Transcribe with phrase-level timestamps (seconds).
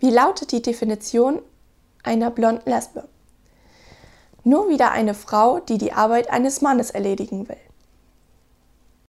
[0.00, 1.42] Wie lautet die Definition
[2.02, 3.06] einer blonden Lesbe?
[4.44, 7.58] Nur wieder eine Frau, die die Arbeit eines Mannes erledigen will.